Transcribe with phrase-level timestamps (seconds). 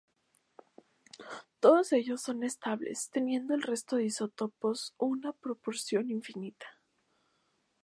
[1.59, 6.55] Todos ellos son estables teniendo el resto de isótopos una proporción ínfima.